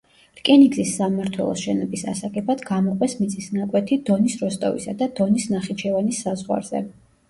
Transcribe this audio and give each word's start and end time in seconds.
რკინიგზის 0.37 0.93
სამმართველოს 0.99 1.65
შენობის 1.65 2.07
ასაგებად 2.15 2.65
გამოყვეს 2.71 3.17
მიწის 3.21 3.53
ნაკვეთი 3.61 4.01
დონის 4.11 4.41
როსტოვისა 4.43 5.01
და 5.05 5.13
დონის 5.23 5.51
ნახიჩევანის 5.57 6.29
საზღვარზე. 6.29 6.89